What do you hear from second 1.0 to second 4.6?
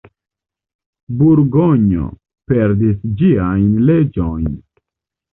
Burgonjo perdis ĝiajn leĝojn.